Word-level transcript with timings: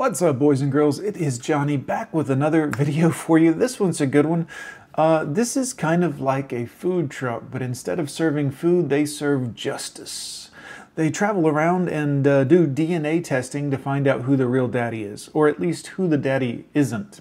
What's 0.00 0.22
up, 0.22 0.38
boys 0.38 0.62
and 0.62 0.72
girls? 0.72 0.98
It 0.98 1.18
is 1.18 1.36
Johnny 1.36 1.76
back 1.76 2.14
with 2.14 2.30
another 2.30 2.68
video 2.68 3.10
for 3.10 3.36
you. 3.36 3.52
This 3.52 3.78
one's 3.78 4.00
a 4.00 4.06
good 4.06 4.24
one. 4.24 4.48
Uh, 4.94 5.26
this 5.26 5.58
is 5.58 5.74
kind 5.74 6.02
of 6.02 6.22
like 6.22 6.54
a 6.54 6.64
food 6.64 7.10
truck, 7.10 7.50
but 7.50 7.60
instead 7.60 7.98
of 7.98 8.08
serving 8.08 8.52
food, 8.52 8.88
they 8.88 9.04
serve 9.04 9.54
justice. 9.54 10.50
They 10.94 11.10
travel 11.10 11.46
around 11.46 11.90
and 11.90 12.26
uh, 12.26 12.44
do 12.44 12.66
DNA 12.66 13.22
testing 13.22 13.70
to 13.70 13.76
find 13.76 14.06
out 14.06 14.22
who 14.22 14.38
the 14.38 14.46
real 14.46 14.68
daddy 14.68 15.02
is, 15.02 15.28
or 15.34 15.48
at 15.48 15.60
least 15.60 15.88
who 15.88 16.08
the 16.08 16.16
daddy 16.16 16.64
isn't. 16.72 17.20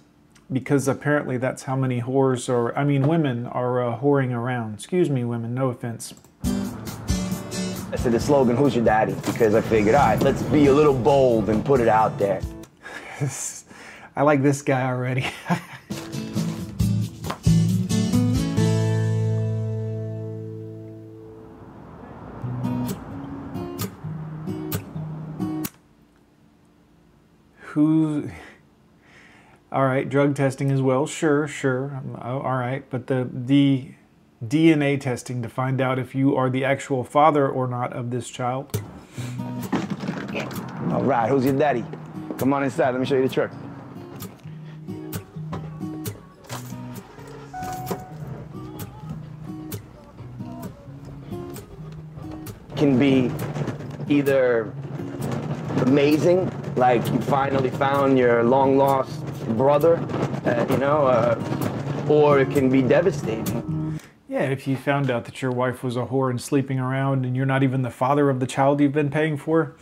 Because 0.49 0.87
apparently 0.87 1.35
that's 1.35 1.63
how 1.63 1.75
many 1.75 1.99
whores, 1.99 2.47
or 2.47 2.73
I 2.79 2.85
mean 2.85 3.09
women, 3.09 3.45
are 3.47 3.83
uh, 3.83 3.99
whoring 3.99 4.31
around. 4.31 4.75
Excuse 4.75 5.09
me, 5.09 5.25
women, 5.25 5.53
no 5.53 5.67
offense. 5.67 6.13
I 6.45 7.97
said 7.97 8.13
the 8.13 8.21
slogan, 8.21 8.55
Who's 8.55 8.73
Your 8.73 8.85
Daddy? 8.85 9.15
Because 9.25 9.53
I 9.53 9.59
figured, 9.59 9.95
all 9.95 10.07
right, 10.07 10.23
let's 10.23 10.43
be 10.43 10.67
a 10.67 10.73
little 10.73 10.93
bold 10.93 11.49
and 11.49 11.65
put 11.65 11.81
it 11.81 11.89
out 11.89 12.17
there. 12.17 12.39
I 14.15 14.23
like 14.23 14.41
this 14.41 14.61
guy 14.61 14.85
already. 14.87 15.25
Who? 27.73 28.29
All 29.71 29.85
right, 29.85 30.09
drug 30.09 30.35
testing 30.35 30.71
as 30.71 30.81
well. 30.81 31.05
Sure, 31.05 31.47
sure. 31.47 31.95
Um, 31.95 32.17
oh, 32.21 32.39
all 32.39 32.57
right, 32.57 32.83
but 32.89 33.07
the 33.07 33.29
the 33.31 33.91
DNA 34.43 34.99
testing 34.99 35.41
to 35.41 35.49
find 35.49 35.81
out 35.81 35.99
if 35.99 36.15
you 36.15 36.35
are 36.35 36.49
the 36.49 36.63
actual 36.63 37.03
father 37.03 37.47
or 37.47 37.67
not 37.67 37.91
of 37.93 38.11
this 38.11 38.29
child. 38.29 38.81
All 40.91 41.03
right, 41.03 41.29
who's 41.29 41.43
your 41.43 41.57
daddy? 41.57 41.83
Come 42.39 42.53
on 42.53 42.63
inside, 42.63 42.91
let 42.91 43.01
me 43.01 43.05
show 43.05 43.17
you 43.17 43.27
the 43.27 43.33
truck. 43.33 43.51
Can 52.77 52.97
be 52.97 53.29
either 54.07 54.73
amazing, 55.81 56.49
like 56.77 57.05
you 57.11 57.19
finally 57.19 57.69
found 57.71 58.17
your 58.17 58.41
long 58.45 58.77
lost 58.77 59.21
brother, 59.57 59.97
uh, 60.45 60.65
you 60.69 60.77
know, 60.77 61.07
uh, 61.07 62.05
or 62.07 62.39
it 62.39 62.51
can 62.51 62.69
be 62.69 62.81
devastating. 62.81 63.99
Yeah, 64.29 64.43
if 64.43 64.65
you 64.65 64.77
found 64.77 65.11
out 65.11 65.25
that 65.25 65.41
your 65.41 65.51
wife 65.51 65.83
was 65.83 65.97
a 65.97 66.05
whore 66.05 66.29
and 66.29 66.39
sleeping 66.39 66.79
around 66.79 67.25
and 67.25 67.35
you're 67.35 67.45
not 67.45 67.63
even 67.63 67.81
the 67.81 67.89
father 67.89 68.29
of 68.29 68.39
the 68.39 68.47
child 68.47 68.79
you've 68.79 68.93
been 68.93 69.09
paying 69.09 69.35
for, 69.35 69.75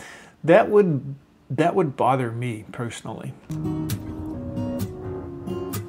that 0.44 0.72
would 0.72 1.14
that 1.50 1.76
would 1.76 1.96
bother 1.96 2.32
me 2.32 2.66
personally. 2.72 3.34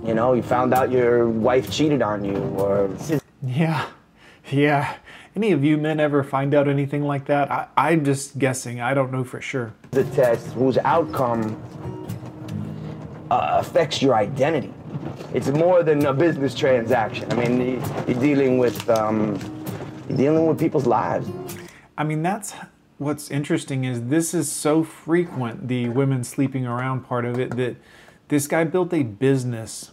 You 0.07 0.15
know, 0.15 0.33
you 0.33 0.43
found 0.43 0.73
out 0.73 0.91
your 0.91 1.29
wife 1.29 1.71
cheated 1.71 2.01
on 2.03 2.25
you 2.25 2.37
or 2.57 2.91
Yeah. 3.43 3.87
Yeah. 4.51 4.95
Any 5.37 5.53
of 5.53 5.63
you 5.63 5.77
men 5.77 6.01
ever 6.01 6.25
find 6.25 6.55
out 6.55 6.67
anything 6.69 7.03
like 7.05 7.27
that? 7.27 7.51
I, 7.51 7.67
I'm 7.77 8.05
just 8.05 8.39
guessing. 8.39 8.81
I 8.81 8.95
don't 8.95 9.13
know 9.13 9.23
for 9.25 9.41
sure. 9.41 9.73
the 9.91 10.05
test 10.05 10.47
whose 10.53 10.79
outcome 10.79 11.61
uh, 13.31 13.59
affects 13.61 14.01
your 14.01 14.15
identity. 14.15 14.73
It's 15.35 15.49
more 15.49 15.83
than 15.83 16.07
a 16.07 16.15
business 16.15 16.55
transaction. 16.55 17.31
I 17.31 17.35
mean, 17.37 17.61
you- 17.61 17.83
you're 18.07 18.19
dealing 18.21 18.59
with 18.59 18.89
um, 18.89 19.39
you're 20.09 20.17
dealing 20.17 20.47
with 20.47 20.59
people's 20.59 20.87
lives. 20.87 21.29
I 21.99 22.05
mean, 22.05 22.23
that's 22.23 22.55
what's 22.99 23.31
interesting 23.31 23.85
is 23.85 24.07
this 24.07 24.35
is 24.35 24.51
so 24.51 24.85
frequent, 24.85 25.69
the 25.69 25.89
women 25.89 26.25
sleeping 26.25 26.67
around 26.67 27.07
part 27.07 27.25
of 27.25 27.39
it, 27.39 27.57
that 27.57 27.77
this 28.29 28.47
guy 28.47 28.65
built 28.65 28.93
a 28.93 29.03
business 29.03 29.93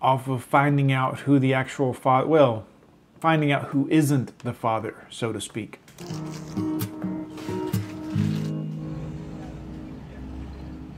off 0.00 0.28
of 0.28 0.44
finding 0.44 0.92
out 0.92 1.20
who 1.20 1.38
the 1.38 1.54
actual 1.54 1.92
father, 1.92 2.26
well, 2.26 2.66
finding 3.18 3.50
out 3.50 3.68
who 3.68 3.88
isn't 3.88 4.38
the 4.40 4.52
father, 4.52 5.06
so 5.08 5.32
to 5.32 5.40
speak. 5.40 5.80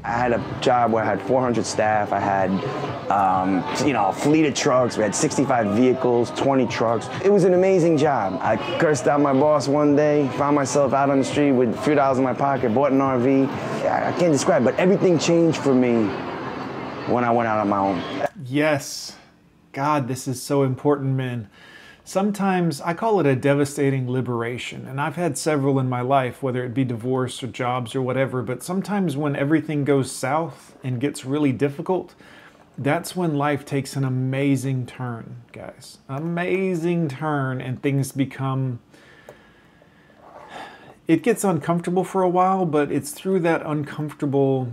I 0.07 0.11
had 0.11 0.33
a 0.33 0.59
job 0.61 0.93
where 0.93 1.03
I 1.03 1.07
had 1.07 1.21
400 1.21 1.67
staff. 1.67 2.13
I 2.13 2.21
had, 2.21 2.51
um, 3.11 3.65
you 3.85 3.93
know, 3.93 4.07
a 4.07 4.13
fleet 4.13 4.47
of 4.47 4.55
trucks. 4.55 4.97
We 4.97 5.03
had 5.03 5.17
65 5.17 5.75
vehicles, 5.75 6.31
20 6.37 6.65
trucks. 6.69 7.09
It 7.25 7.33
was 7.33 7.43
an 7.43 7.55
amazing 7.55 7.99
job. 7.99 8.39
I 8.41 8.57
cursed 8.79 9.09
out 9.09 9.21
my 9.21 9.33
boss 9.33 9.67
one 9.67 9.97
day, 9.97 10.29
found 10.37 10.55
myself 10.55 10.93
out 10.93 11.11
on 11.11 11.19
the 11.19 11.25
street 11.25 11.51
with 11.51 11.75
a 11.75 11.83
few 11.83 11.97
dollars 11.97 12.19
in 12.19 12.25
my 12.25 12.35
pocket, 12.35 12.73
bought 12.73 12.93
an 12.93 13.01
RV. 13.01 13.49
I 13.49 14.13
can't 14.17 14.33
describe, 14.33 14.63
but 14.63 14.77
everything 14.77 15.19
changed 15.19 15.59
for 15.59 15.75
me 15.75 16.05
when 17.13 17.25
I 17.25 17.33
went 17.33 17.49
out 17.49 17.59
on 17.59 17.69
my 17.69 17.79
own. 17.79 18.29
Yes. 18.45 19.17
God, 19.73 20.07
this 20.07 20.29
is 20.29 20.41
so 20.41 20.63
important, 20.63 21.17
men. 21.17 21.51
Sometimes 22.09 22.81
I 22.83 22.95
call 22.95 23.19
it 23.19 23.27
a 23.27 23.35
devastating 23.35 24.09
liberation, 24.09 24.87
and 24.87 25.01
I've 25.01 25.17
had 25.17 25.37
several 25.37 25.81
in 25.81 25.89
my 25.89 26.03
life, 26.03 26.41
whether 26.41 26.65
it 26.65 26.73
be 26.73 26.85
divorce 26.85 27.43
or 27.43 27.49
jobs 27.49 27.97
or 27.97 28.01
whatever. 28.01 28.43
But 28.43 28.63
sometimes 28.63 29.17
when 29.17 29.35
everything 29.35 29.83
goes 29.85 30.13
south 30.13 30.77
and 30.85 31.01
gets 31.01 31.25
really 31.25 31.51
difficult, 31.51 32.15
that's 32.79 33.17
when 33.17 33.35
life 33.35 33.65
takes 33.65 33.97
an 33.97 34.05
amazing 34.05 34.87
turn, 34.87 35.43
guys. 35.51 35.99
Amazing 36.09 37.09
turn, 37.09 37.61
and 37.61 37.83
things 37.83 38.13
become. 38.13 38.79
It 41.09 41.25
gets 41.25 41.43
uncomfortable 41.43 42.05
for 42.05 42.23
a 42.23 42.29
while, 42.29 42.67
but 42.67 42.93
it's 42.93 43.11
through 43.11 43.41
that 43.41 43.67
uncomfortable 43.67 44.73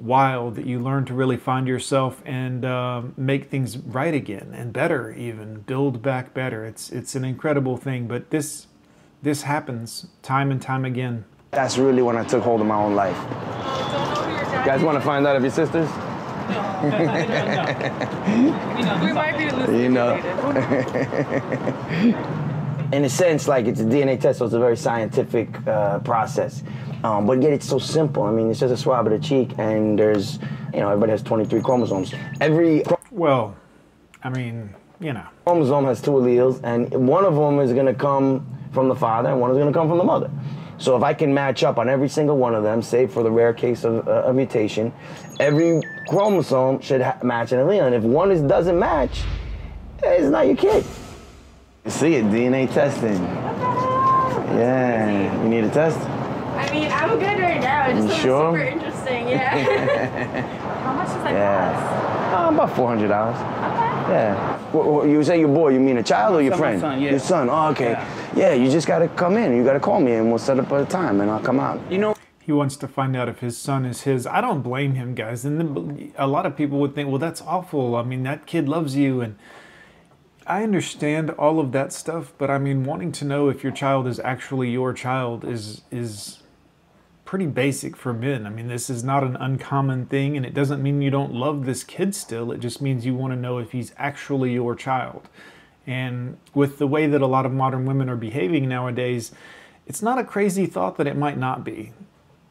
while 0.00 0.50
that 0.50 0.66
you 0.66 0.78
learn 0.80 1.04
to 1.04 1.14
really 1.14 1.36
find 1.36 1.68
yourself 1.68 2.22
and 2.24 2.64
uh, 2.64 3.02
make 3.16 3.50
things 3.50 3.76
right 3.78 4.14
again 4.14 4.52
and 4.54 4.72
better 4.72 5.12
even 5.12 5.60
build 5.60 6.00
back 6.02 6.32
better 6.34 6.64
it's 6.64 6.90
it's 6.90 7.14
an 7.14 7.24
incredible 7.24 7.76
thing 7.76 8.06
but 8.08 8.30
this 8.30 8.66
this 9.22 9.42
happens 9.42 10.06
time 10.22 10.50
and 10.50 10.62
time 10.62 10.84
again 10.84 11.24
That's 11.50 11.76
really 11.78 12.02
when 12.02 12.16
I 12.16 12.24
took 12.24 12.42
hold 12.42 12.60
of 12.60 12.66
my 12.66 12.76
own 12.76 12.94
life. 12.94 13.16
You 14.52 14.64
guys 14.64 14.82
want 14.82 14.96
to 14.98 15.04
find 15.04 15.26
out 15.26 15.36
if 15.36 15.42
your 15.42 15.50
sisters? 15.50 15.88
We 19.02 19.12
might 19.12 19.36
be 19.36 19.44
You 19.82 19.88
know. 19.96 20.14
in 22.92 23.04
a 23.04 23.08
sense, 23.08 23.46
like 23.48 23.66
it's 23.66 23.80
a 23.80 23.84
DNA 23.84 24.18
test, 24.20 24.38
so 24.38 24.44
it's 24.46 24.54
a 24.54 24.58
very 24.58 24.76
scientific 24.76 25.48
uh, 25.66 25.98
process. 26.00 26.62
Um, 27.02 27.26
but 27.26 27.42
yet 27.42 27.52
it's 27.52 27.66
so 27.66 27.78
simple. 27.78 28.24
I 28.24 28.30
mean, 28.30 28.50
it's 28.50 28.60
just 28.60 28.72
a 28.72 28.76
swab 28.76 29.06
of 29.06 29.12
the 29.12 29.18
cheek, 29.18 29.52
and 29.58 29.98
there's, 29.98 30.38
you 30.74 30.80
know, 30.80 30.88
everybody 30.88 31.12
has 31.12 31.22
23 31.22 31.60
chromosomes. 31.62 32.14
Every 32.40 32.84
well 33.10 33.56
i 34.22 34.28
mean 34.28 34.72
you 35.00 35.12
know 35.12 35.26
chromosome 35.44 35.84
has 35.86 36.00
two 36.00 36.12
alleles, 36.12 36.60
and 36.62 37.08
one 37.08 37.24
of 37.24 37.34
them 37.34 37.58
is 37.58 37.72
going 37.72 37.86
to 37.86 37.94
come 37.94 38.46
from 38.72 38.88
the 38.88 38.94
father, 38.94 39.30
and 39.30 39.40
one 39.40 39.50
is 39.50 39.56
going 39.56 39.72
to 39.72 39.76
come 39.76 39.88
from 39.88 39.98
the 39.98 40.04
mother. 40.04 40.30
So 40.78 40.96
if 40.96 41.02
I 41.02 41.12
can 41.12 41.34
match 41.34 41.62
up 41.62 41.78
on 41.78 41.88
every 41.88 42.08
single 42.08 42.38
one 42.38 42.54
of 42.54 42.62
them, 42.62 42.80
save 42.80 43.12
for 43.12 43.22
the 43.22 43.30
rare 43.30 43.52
case 43.52 43.84
of 43.84 44.06
uh, 44.06 44.22
a 44.26 44.32
mutation, 44.32 44.92
every 45.38 45.82
chromosome 46.08 46.80
should 46.80 47.02
ha- 47.02 47.18
match 47.22 47.52
an 47.52 47.58
allele. 47.58 47.84
And 47.84 47.94
if 47.94 48.02
one 48.02 48.30
is, 48.30 48.40
doesn't 48.40 48.78
match, 48.78 49.22
it's 50.02 50.30
not 50.30 50.46
your 50.46 50.56
kid. 50.56 50.84
You 51.84 51.90
see 51.90 52.14
it, 52.14 52.24
DNA 52.26 52.72
testing. 52.72 53.22
Yeah, 54.56 55.42
you 55.42 55.48
need 55.48 55.64
a 55.64 55.70
test? 55.70 55.98
I 56.70 56.72
mean, 56.72 56.92
I'm 56.92 57.18
good 57.18 57.40
right 57.40 57.60
now. 57.60 57.88
It 57.88 57.94
just 57.94 58.08
You 58.08 58.14
sure? 58.22 58.52
super 58.52 58.62
interesting. 58.64 59.28
Yeah. 59.28 60.40
How 60.84 60.92
much 60.94 61.06
does 61.08 61.24
that 61.24 61.32
Yeah. 61.32 62.46
Uh, 62.46 62.54
about 62.54 62.76
four 62.76 62.88
hundred 62.88 63.08
dollars. 63.08 63.34
Okay. 63.36 64.12
Yeah. 64.12 64.58
Wh- 64.72 65.04
wh- 65.04 65.08
You 65.08 65.22
say 65.24 65.40
your 65.40 65.48
boy, 65.48 65.70
you 65.70 65.80
mean 65.80 65.98
a 65.98 66.02
child 66.02 66.36
or 66.36 66.42
your 66.42 66.52
son, 66.52 66.60
my 66.60 66.66
friend? 66.66 66.80
son, 66.80 67.02
yeah. 67.02 67.10
Your 67.10 67.18
son. 67.18 67.50
Oh, 67.50 67.70
okay. 67.70 67.92
Yeah. 68.36 68.52
you 68.52 68.70
just 68.70 68.86
gotta 68.86 69.08
come 69.08 69.36
in. 69.36 69.56
You 69.56 69.64
gotta 69.64 69.80
call 69.80 70.00
me, 70.00 70.12
and 70.12 70.28
we'll 70.28 70.38
set 70.38 70.60
up 70.60 70.70
a 70.70 70.84
time, 70.84 71.20
and 71.20 71.28
I'll 71.30 71.40
come 71.40 71.58
out. 71.58 71.80
You 71.90 71.98
know, 71.98 72.14
he 72.38 72.52
wants 72.52 72.76
to 72.76 72.86
find 72.88 73.16
out 73.16 73.28
if 73.28 73.40
his 73.40 73.56
son 73.56 73.84
is 73.84 74.00
his 74.02 74.26
i 74.26 74.40
don't 74.40 74.62
blame 74.62 74.94
him 74.94 75.14
guys 75.14 75.44
and 75.44 75.60
then 75.60 76.12
a 76.16 76.26
lot 76.26 76.46
of 76.46 76.56
people 76.56 76.80
would 76.80 76.96
think 76.96 77.08
well 77.08 77.18
that's 77.18 77.40
awful 77.42 77.94
i 77.94 78.02
mean 78.02 78.24
that 78.24 78.44
kid 78.44 78.68
loves 78.68 78.96
you 78.96 79.20
and 79.20 79.36
I 80.46 80.64
understand 80.64 81.30
all 81.30 81.60
of 81.60 81.70
that 81.72 81.92
stuff, 81.92 82.32
but 82.36 82.50
I 82.50 82.58
mean, 82.58 82.82
wanting 82.82 83.12
to 83.12 83.24
know 83.24 83.48
if 83.50 83.62
your 83.62 83.70
child 83.70 84.08
is 84.08 84.18
actually 84.18 84.70
your 84.70 84.92
child 84.92 85.44
is 85.44 85.82
is 85.92 86.39
pretty 87.30 87.46
basic 87.46 87.96
for 87.96 88.12
men. 88.12 88.44
I 88.44 88.50
mean, 88.50 88.66
this 88.66 88.90
is 88.90 89.04
not 89.04 89.22
an 89.22 89.36
uncommon 89.36 90.06
thing, 90.06 90.36
and 90.36 90.44
it 90.44 90.52
doesn't 90.52 90.82
mean 90.82 91.00
you 91.00 91.12
don't 91.12 91.32
love 91.32 91.64
this 91.64 91.84
kid 91.84 92.12
still. 92.12 92.50
It 92.50 92.58
just 92.58 92.82
means 92.82 93.06
you 93.06 93.14
want 93.14 93.32
to 93.32 93.38
know 93.38 93.58
if 93.58 93.70
he's 93.70 93.94
actually 93.96 94.54
your 94.54 94.74
child. 94.74 95.28
And 95.86 96.38
with 96.54 96.78
the 96.78 96.88
way 96.88 97.06
that 97.06 97.22
a 97.22 97.28
lot 97.28 97.46
of 97.46 97.52
modern 97.52 97.86
women 97.86 98.08
are 98.08 98.16
behaving 98.16 98.68
nowadays, 98.68 99.30
it's 99.86 100.02
not 100.02 100.18
a 100.18 100.24
crazy 100.24 100.66
thought 100.66 100.96
that 100.96 101.06
it 101.06 101.16
might 101.16 101.38
not 101.38 101.62
be. 101.62 101.92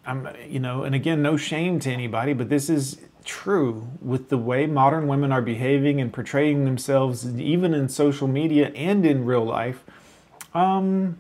I'm, 0.06 0.30
you 0.48 0.62
know, 0.62 0.84
and 0.84 0.96
again, 0.96 1.22
no 1.22 1.36
shame 1.36 1.82
to 1.82 1.92
anybody, 1.92 2.32
but 2.32 2.48
this 2.48 2.70
is 2.70 3.00
true 3.26 3.86
with 4.02 4.30
the 4.30 4.38
way 4.38 4.66
modern 4.66 5.10
women 5.10 5.34
are 5.34 5.42
behaving 5.42 6.00
and 6.00 6.14
portraying 6.14 6.64
themselves, 6.64 7.38
even 7.38 7.74
in 7.74 7.90
social 7.90 8.30
media 8.30 8.72
and 8.74 9.06
in 9.06 9.26
real 9.26 9.44
life. 9.44 9.84
Um, 10.54 11.18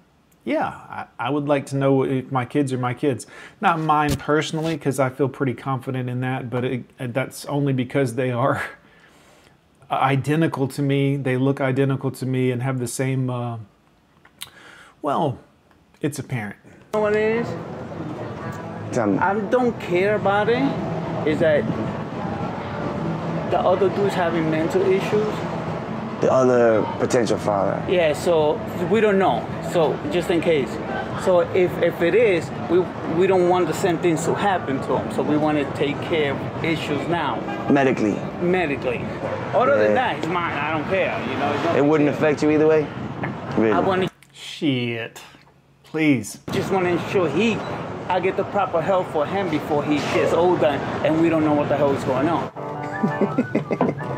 yeah, 0.50 0.68
I, 0.68 1.06
I 1.20 1.30
would 1.30 1.48
like 1.48 1.68
to 1.68 1.76
know 1.76 2.04
if 2.04 2.32
my 2.32 2.44
kids 2.44 2.74
are 2.74 2.78
my 2.80 2.96
kids. 2.96 3.28
Not 3.62 3.80
mine 3.80 4.16
personally, 4.16 4.76
because 4.76 5.00
I 5.00 5.10
feel 5.12 5.30
pretty 5.30 5.54
confident 5.54 6.10
in 6.10 6.22
that, 6.22 6.50
but 6.50 6.66
it, 6.66 7.14
that's 7.14 7.46
only 7.46 7.72
because 7.72 8.16
they 8.16 8.32
are 8.32 8.64
identical 9.92 10.68
to 10.70 10.82
me. 10.82 11.18
They 11.18 11.38
look 11.38 11.62
identical 11.62 12.10
to 12.10 12.26
me 12.26 12.50
and 12.50 12.64
have 12.64 12.80
the 12.80 12.88
same, 12.88 13.30
uh, 13.30 13.60
well, 15.04 15.38
it's 16.02 16.18
apparent. 16.18 16.58
You 16.66 16.72
know 16.94 17.02
what 17.02 17.16
it 17.16 17.42
is? 17.42 17.48
Tell 18.92 19.06
me. 19.06 19.20
I 19.20 19.40
don't 19.52 19.80
care 19.80 20.16
about 20.16 20.50
it. 20.50 20.64
Is 21.28 21.42
that 21.42 21.64
the 23.52 23.60
other 23.60 23.90
dude's 23.90 24.16
having 24.16 24.50
mental 24.50 24.82
issues? 24.82 25.49
The 26.22 26.32
other 26.32 26.84
potential 27.00 27.38
father. 27.38 27.82
Yeah, 27.92 28.14
so 28.14 28.56
we 28.92 29.00
don't 29.00 29.18
know. 29.20 29.46
So 29.72 29.98
just 30.12 30.30
in 30.30 30.42
case. 30.42 30.70
So 31.24 31.42
if, 31.42 31.72
if 31.82 32.02
it 32.02 32.16
is, 32.16 32.50
we 32.70 32.80
we 33.18 33.28
don't 33.28 33.50
want 33.50 33.68
the 33.68 33.74
same 33.74 33.98
things 34.00 34.24
to 34.26 34.34
happen 34.34 34.82
to 34.82 34.98
him. 34.98 35.12
So 35.16 35.22
we 35.22 35.38
want 35.38 35.58
to 35.58 35.66
take 35.78 36.00
care 36.04 36.34
of 36.34 36.64
issues 36.64 37.06
now, 37.08 37.40
Medically. 37.70 38.16
medically. 38.42 39.02
Other 39.54 39.78
than 39.78 39.94
that, 39.96 40.18
it's 40.20 40.28
mine. 40.28 40.54
I 40.58 40.72
don't 40.72 40.88
care. 40.90 41.20
You 41.30 41.38
know, 41.40 41.54
it's 41.54 41.78
It 41.78 41.86
wouldn't 41.86 42.10
to- 42.10 42.16
affect 42.16 42.44
you 42.44 42.52
either 42.52 42.68
way? 42.68 42.88
Really? 43.58 43.72
I 43.74 43.80
want 43.80 44.04
to 44.04 44.10
Shit. 44.34 45.22
Please. 45.84 46.40
just 46.52 46.72
want 46.72 46.86
to 46.86 46.92
ensure 46.92 47.28
he, 47.30 47.56
I 48.08 48.20
get 48.20 48.38
the 48.38 48.44
proper 48.46 48.80
help 48.82 49.08
for 49.12 49.26
him 49.26 49.50
before 49.50 49.84
he 49.84 49.96
gets 50.14 50.34
older, 50.34 50.68
and 51.04 51.20
we 51.22 51.30
don't 51.30 51.44
know 51.44 51.54
what 51.54 51.68
the 51.70 51.76
hell 51.78 51.94
is 51.96 52.04
going 52.04 52.30
on. 52.30 52.52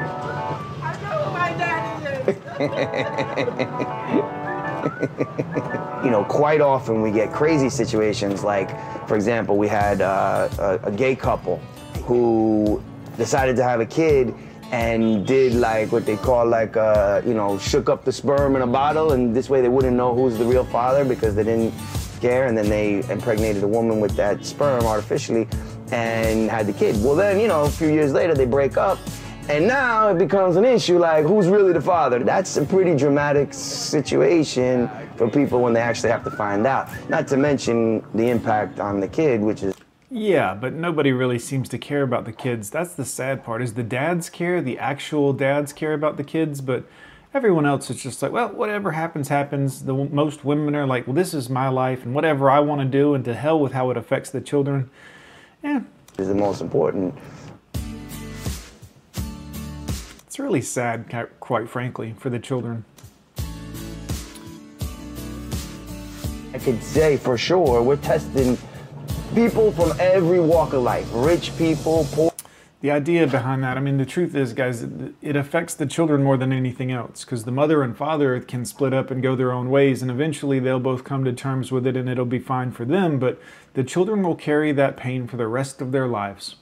you 6.04 6.10
know, 6.10 6.26
quite 6.28 6.62
often 6.62 7.02
we 7.02 7.12
get 7.12 7.32
crazy 7.32 7.70
situations. 7.70 8.44
Like, 8.44 8.70
for 9.08 9.16
example, 9.16 9.58
we 9.58 9.68
had 9.68 10.02
uh, 10.02 10.50
a, 10.60 10.88
a 10.88 10.92
gay 10.92 11.16
couple 11.16 11.58
who 12.04 12.82
decided 13.18 13.56
to 13.58 13.64
have 13.64 13.80
a 13.80 13.86
kid 13.86 14.34
and 14.72 15.28
did 15.28 15.54
like 15.54 15.92
what 15.92 16.06
they 16.06 16.16
call 16.16 16.48
like, 16.48 16.78
uh, 16.78 17.22
you 17.26 17.34
know, 17.34 17.58
shook 17.58 17.90
up 17.90 18.06
the 18.06 18.12
sperm 18.12 18.56
in 18.56 18.62
a 18.62 18.68
bottle, 18.68 19.12
and 19.12 19.36
this 19.36 19.50
way 19.50 19.62
they 19.62 19.70
wouldn't 19.70 19.96
know 19.96 20.16
who's 20.16 20.38
the 20.38 20.46
real 20.46 20.66
father 20.66 21.04
because 21.04 21.36
they 21.36 21.44
didn't 21.44 21.74
care, 22.22 22.48
and 22.48 22.58
then 22.58 22.70
they 22.70 23.04
impregnated 23.12 23.64
a 23.64 23.68
woman 23.68 24.00
with 24.00 24.16
that 24.16 24.46
sperm 24.46 24.86
artificially 24.86 25.48
and 25.92 26.50
had 26.50 26.68
the 26.68 26.74
kid. 26.74 26.96
Well, 27.04 27.16
then, 27.16 27.40
you 27.40 27.48
know, 27.48 27.64
a 27.64 27.70
few 27.70 27.90
years 27.90 28.14
later 28.14 28.34
they 28.34 28.46
break 28.46 28.78
up. 28.78 28.98
And 29.52 29.68
now 29.68 30.08
it 30.08 30.18
becomes 30.18 30.56
an 30.56 30.64
issue 30.64 30.98
like 30.98 31.26
who's 31.26 31.48
really 31.48 31.74
the 31.74 31.82
father? 31.82 32.20
That's 32.20 32.56
a 32.56 32.64
pretty 32.64 32.96
dramatic 32.96 33.54
situation 33.54 34.90
for 35.18 35.30
people 35.30 35.62
when 35.62 35.74
they 35.74 35.82
actually 35.82 36.10
have 36.12 36.24
to 36.24 36.32
find 36.32 36.66
out. 36.66 36.88
Not 37.10 37.28
to 37.28 37.36
mention 37.36 38.02
the 38.16 38.30
impact 38.30 38.80
on 38.80 39.02
the 39.02 39.10
kid, 39.10 39.42
which 39.42 39.62
is 39.62 39.76
Yeah, 40.10 40.54
but 40.54 40.72
nobody 40.72 41.12
really 41.12 41.38
seems 41.38 41.68
to 41.68 41.78
care 41.78 42.02
about 42.02 42.24
the 42.24 42.32
kids. 42.32 42.70
That's 42.70 42.94
the 42.94 43.04
sad 43.04 43.44
part. 43.44 43.62
Is 43.62 43.74
the 43.74 43.84
dads 43.84 44.30
care? 44.30 44.62
The 44.62 44.80
actual 44.80 45.34
dads 45.34 45.74
care 45.74 45.94
about 45.94 46.16
the 46.16 46.24
kids, 46.24 46.62
but 46.62 46.86
everyone 47.34 47.66
else 47.66 47.90
is 47.90 48.02
just 48.02 48.22
like, 48.22 48.32
well, 48.32 48.54
whatever 48.54 48.92
happens, 48.92 49.28
happens. 49.28 49.84
The 49.84 49.94
most 49.94 50.46
women 50.46 50.78
are 50.78 50.88
like, 50.88 51.08
well, 51.08 51.14
this 51.14 51.34
is 51.34 51.50
my 51.50 51.68
life, 51.68 52.06
and 52.06 52.16
whatever 52.16 52.50
I 52.50 52.62
want 52.62 52.80
to 52.80 52.88
do, 52.88 53.14
and 53.16 53.26
to 53.26 53.34
hell 53.34 53.60
with 53.60 53.74
how 53.74 53.90
it 53.92 53.98
affects 53.98 54.30
the 54.30 54.40
children. 54.40 54.90
Yeah, 55.62 55.82
is 56.18 56.30
the 56.30 56.36
most 56.36 56.62
important. 56.62 57.14
It's 60.32 60.40
really 60.40 60.62
sad, 60.62 61.28
quite 61.42 61.68
frankly, 61.68 62.16
for 62.18 62.30
the 62.30 62.40
children. 62.40 62.86
I 66.54 66.58
could 66.58 66.82
say 66.82 67.18
for 67.18 67.38
sure 67.38 67.84
we're 67.84 67.98
testing 67.98 68.58
people 69.36 69.74
from 69.74 69.92
every 70.00 70.40
walk 70.40 70.72
of 70.72 70.84
life, 70.84 71.06
rich 71.12 71.52
people, 71.58 72.08
poor. 72.14 72.32
The 72.80 72.92
idea 72.92 73.28
behind 73.28 73.62
that, 73.66 73.76
I 73.76 73.82
mean, 73.82 73.98
the 73.98 74.06
truth 74.06 74.34
is, 74.34 74.54
guys, 74.54 74.84
it- 74.84 75.16
it 75.22 75.36
affects 75.36 75.74
the 75.74 75.86
children 75.86 76.24
more 76.24 76.38
than 76.38 76.54
anything 76.54 76.94
else 76.94 77.26
because 77.26 77.44
the 77.44 77.52
mother 77.52 77.84
and 77.84 77.98
father 77.98 78.40
can 78.40 78.64
split 78.64 78.94
up 78.94 79.12
and 79.12 79.22
go 79.22 79.36
their 79.36 79.52
own 79.52 79.70
ways, 79.70 80.02
and 80.02 80.10
eventually 80.10 80.60
they'll 80.60 80.80
both 80.80 81.04
come 81.04 81.26
to 81.26 81.34
terms 81.34 81.74
with 81.74 81.86
it 81.86 81.98
and 81.98 82.08
it'll 82.08 82.24
be 82.24 82.40
fine 82.40 82.72
for 82.72 82.86
them. 82.86 83.20
But 83.20 83.38
the 83.74 83.84
children 83.84 84.24
will 84.24 84.36
carry 84.36 84.72
that 84.72 84.96
pain 84.96 85.28
for 85.28 85.36
the 85.36 85.48
rest 85.48 85.82
of 85.82 85.92
their 85.92 86.08
lives. 86.08 86.56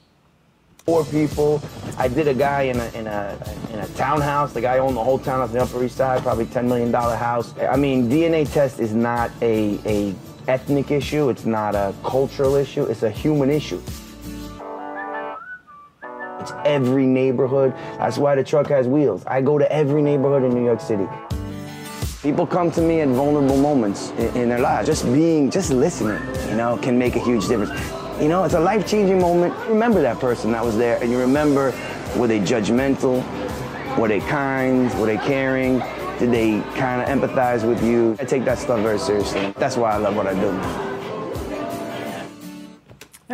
Poor 0.84 1.04
people. 1.04 1.62
I 1.98 2.08
did 2.08 2.28
a 2.28 2.34
guy 2.34 2.62
in 2.62 2.78
a, 2.80 2.86
in 2.92 3.06
a 3.06 3.38
in 3.72 3.78
a 3.80 3.86
townhouse. 3.88 4.52
The 4.52 4.60
guy 4.60 4.78
owned 4.78 4.96
the 4.96 5.04
whole 5.04 5.18
townhouse 5.18 5.50
on 5.50 5.54
the 5.54 5.62
Upper 5.62 5.84
East 5.84 5.96
Side, 5.96 6.22
probably 6.22 6.46
ten 6.46 6.68
million 6.68 6.90
dollar 6.90 7.16
house. 7.16 7.54
I 7.58 7.76
mean, 7.76 8.08
DNA 8.08 8.50
test 8.50 8.80
is 8.80 8.94
not 8.94 9.30
a 9.42 9.78
a 9.86 10.14
ethnic 10.48 10.90
issue. 10.90 11.28
It's 11.28 11.44
not 11.44 11.74
a 11.74 11.94
cultural 12.04 12.56
issue. 12.56 12.84
It's 12.84 13.02
a 13.02 13.10
human 13.10 13.50
issue. 13.50 13.80
It's 16.40 16.52
every 16.64 17.06
neighborhood. 17.06 17.74
That's 17.98 18.16
why 18.16 18.34
the 18.34 18.44
truck 18.44 18.68
has 18.68 18.88
wheels. 18.88 19.24
I 19.26 19.42
go 19.42 19.58
to 19.58 19.70
every 19.70 20.00
neighborhood 20.02 20.42
in 20.42 20.54
New 20.54 20.64
York 20.64 20.80
City. 20.80 21.06
People 22.22 22.46
come 22.46 22.70
to 22.72 22.80
me 22.80 23.00
at 23.00 23.08
vulnerable 23.08 23.56
moments 23.56 24.10
in, 24.12 24.36
in 24.36 24.48
their 24.48 24.58
lives. 24.58 24.86
Just 24.86 25.04
being, 25.06 25.50
just 25.50 25.70
listening, 25.70 26.20
you 26.48 26.56
know, 26.56 26.78
can 26.78 26.98
make 26.98 27.16
a 27.16 27.18
huge 27.18 27.46
difference. 27.48 27.99
You 28.20 28.28
know, 28.28 28.44
it's 28.44 28.52
a 28.52 28.60
life-changing 28.60 29.18
moment. 29.18 29.54
Remember 29.66 30.02
that 30.02 30.20
person 30.20 30.52
that 30.52 30.62
was 30.62 30.76
there, 30.76 31.02
and 31.02 31.10
you 31.10 31.18
remember, 31.18 31.72
were 32.18 32.26
they 32.26 32.38
judgmental? 32.38 33.24
Were 33.96 34.08
they 34.08 34.20
kind? 34.20 34.92
Were 35.00 35.06
they 35.06 35.16
caring? 35.16 35.78
Did 36.18 36.30
they 36.30 36.60
kind 36.76 37.00
of 37.00 37.08
empathize 37.08 37.66
with 37.66 37.82
you? 37.82 38.18
I 38.20 38.26
take 38.26 38.44
that 38.44 38.58
stuff 38.58 38.80
very 38.80 38.98
seriously. 38.98 39.54
That's 39.56 39.78
why 39.78 39.92
I 39.92 39.96
love 39.96 40.16
what 40.16 40.26
I 40.26 40.34
do. 40.34 40.50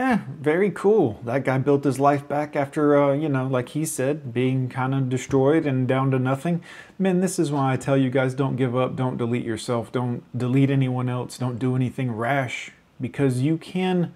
Eh, 0.01 0.19
very 0.41 0.71
cool. 0.71 1.19
That 1.25 1.43
guy 1.43 1.59
built 1.59 1.83
his 1.83 1.99
life 1.99 2.29
back 2.29 2.55
after, 2.55 2.97
uh, 2.97 3.13
you 3.13 3.29
know, 3.29 3.49
like 3.49 3.71
he 3.71 3.85
said, 3.85 4.33
being 4.33 4.69
kind 4.69 4.95
of 4.95 5.09
destroyed 5.09 5.67
and 5.67 5.89
down 5.89 6.13
to 6.13 6.21
nothing. 6.21 6.63
Man, 6.97 7.21
this 7.21 7.41
is 7.41 7.51
why 7.51 7.73
I 7.73 7.77
tell 7.77 7.97
you 7.97 8.09
guys 8.09 8.35
don't 8.35 8.55
give 8.55 8.77
up, 8.77 8.95
don't 8.95 9.17
delete 9.17 9.45
yourself, 9.45 9.91
don't 9.91 10.23
delete 10.39 10.71
anyone 10.71 11.09
else, 11.09 11.39
don't 11.39 11.59
do 11.59 11.75
anything 11.75 12.13
rash 12.13 12.71
because 13.01 13.41
you 13.41 13.59
can. 13.59 14.15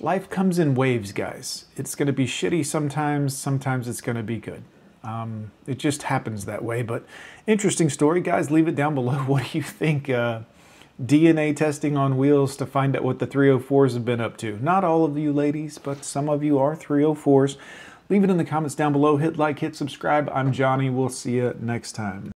Life 0.00 0.28
comes 0.28 0.58
in 0.58 0.74
waves, 0.74 1.12
guys. 1.12 1.66
It's 1.76 1.94
going 1.94 2.06
to 2.08 2.12
be 2.12 2.26
shitty 2.26 2.66
sometimes, 2.66 3.36
sometimes 3.36 3.86
it's 3.88 4.00
going 4.00 4.16
to 4.16 4.22
be 4.22 4.38
good. 4.38 4.64
Um, 5.04 5.52
it 5.66 5.78
just 5.78 6.04
happens 6.04 6.46
that 6.46 6.64
way. 6.64 6.82
But 6.82 7.04
interesting 7.46 7.90
story, 7.90 8.20
guys. 8.20 8.50
Leave 8.50 8.68
it 8.68 8.74
down 8.74 8.94
below. 8.94 9.18
What 9.26 9.52
do 9.52 9.58
you 9.58 9.62
think? 9.62 10.08
Uh, 10.08 10.40
DNA 11.02 11.54
testing 11.56 11.96
on 11.96 12.16
wheels 12.16 12.56
to 12.56 12.66
find 12.66 12.96
out 12.96 13.02
what 13.02 13.18
the 13.18 13.26
304s 13.26 13.94
have 13.94 14.04
been 14.04 14.20
up 14.20 14.36
to. 14.38 14.58
Not 14.62 14.84
all 14.84 15.04
of 15.04 15.18
you 15.18 15.32
ladies, 15.32 15.76
but 15.76 16.04
some 16.04 16.28
of 16.28 16.44
you 16.44 16.58
are 16.58 16.76
304s. 16.76 17.56
Leave 18.08 18.22
it 18.22 18.30
in 18.30 18.36
the 18.36 18.44
comments 18.44 18.76
down 18.76 18.92
below. 18.92 19.16
Hit 19.16 19.36
like, 19.36 19.58
hit 19.58 19.74
subscribe. 19.74 20.30
I'm 20.32 20.52
Johnny. 20.52 20.90
We'll 20.90 21.08
see 21.08 21.36
you 21.36 21.56
next 21.60 21.92
time. 21.92 22.32